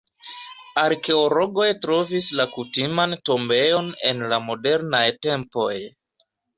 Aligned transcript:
Arkeologoj 0.83 1.67
trovis 1.83 2.31
la 2.41 2.49
kutiman 2.57 3.15
tombejon 3.31 3.95
en 4.13 4.27
la 4.35 4.45
modernaj 4.51 5.07
tempoj. 5.25 5.73